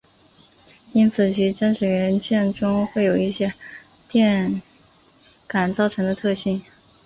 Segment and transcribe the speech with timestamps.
[0.93, 3.53] 因此其真实元件中会有一些
[4.09, 4.59] 电
[5.45, 6.63] 感造成的特性。